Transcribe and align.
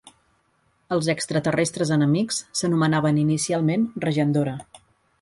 Els 0.97 1.09
extraterrestres 1.15 1.93
enemics 1.97 2.41
s'anomenaven 2.61 3.23
inicialment 3.29 3.89
Rajendora. 4.09 4.61